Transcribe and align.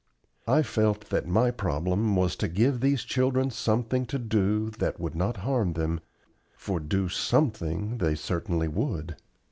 I 0.47 0.63
felt 0.63 1.09
that 1.11 1.27
my 1.27 1.51
problem 1.51 2.15
was 2.15 2.35
to 2.37 2.47
give 2.47 2.79
these 2.79 3.03
children 3.03 3.51
something 3.51 4.07
to 4.07 4.17
do 4.17 4.71
that 4.79 4.99
would 4.99 5.13
not 5.13 5.37
harm 5.45 5.73
them, 5.73 5.99
for 6.57 6.79
do 6.79 7.07
SOMETHING 7.07 7.99
they 7.99 8.15
certainly 8.15 8.67
would. 8.67 9.15